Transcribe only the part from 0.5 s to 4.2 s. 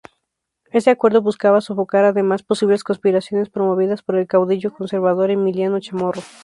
Este acuerdo buscaba sofocar, además, posibles conspiraciones promovidas por